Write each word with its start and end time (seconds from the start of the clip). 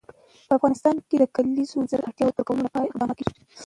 په 0.47 0.53
افغانستان 0.57 0.95
کې 1.07 1.15
د 1.19 1.23
کلیزو 1.35 1.75
منظره 1.79 2.01
د 2.03 2.05
اړتیاوو 2.09 2.35
پوره 2.35 2.45
کولو 2.47 2.65
لپاره 2.67 2.87
اقدامات 2.89 3.15
کېږي. 3.19 3.41